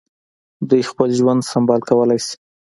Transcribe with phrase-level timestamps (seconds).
[0.69, 2.35] دوی خپل ژوند سمبال کولای شي.